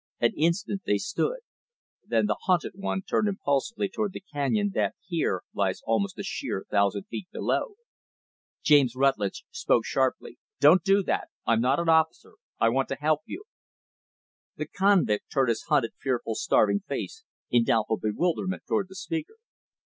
An 0.19 0.31
instant 0.35 0.81
they 0.87 0.97
stood; 0.97 1.41
then 2.03 2.25
the 2.25 2.37
hunted 2.47 2.71
one 2.73 3.03
turned 3.03 3.27
impulsively 3.27 3.87
toward 3.87 4.13
the 4.13 4.23
canyon 4.33 4.71
that, 4.73 4.95
here, 5.07 5.43
lies 5.53 5.83
almost 5.85 6.17
a 6.17 6.23
sheer 6.23 6.65
thousand 6.71 7.03
feet 7.03 7.27
below. 7.31 7.75
James 8.63 8.95
Rutlidge 8.95 9.45
spoke 9.51 9.85
sharply. 9.85 10.39
"Don't 10.59 10.81
do 10.81 11.03
that. 11.03 11.27
I'm 11.45 11.61
not 11.61 11.79
an 11.79 11.87
officer. 11.87 12.33
I 12.59 12.69
want 12.69 12.87
to 12.89 12.95
help 12.95 13.19
you." 13.27 13.43
The 14.55 14.65
convict 14.65 15.31
turned 15.31 15.49
his 15.49 15.65
hunted, 15.69 15.91
fearful, 16.01 16.33
starving 16.33 16.79
face 16.79 17.23
in 17.51 17.63
doubtful 17.63 17.97
bewilderment 17.97 18.63
toward 18.67 18.87
the 18.89 18.95
speaker. 18.95 19.35